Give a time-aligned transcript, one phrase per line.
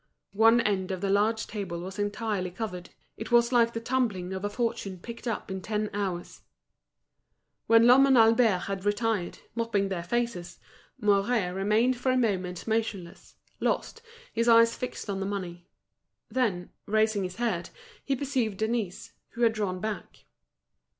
[0.33, 4.43] One end of the large table was entirely covered; it was like the tumbling of
[4.43, 6.41] a fortune picked up in ten hours.
[7.67, 10.57] When Lhomme and Albert had retired, mopping their faces,
[10.99, 14.01] Mouret remained for a moment motionless, lost,
[14.33, 15.67] his eyes fixed on the money.
[16.31, 17.69] Then, raising his head,
[18.03, 20.25] he perceived Denise, who had drawn back.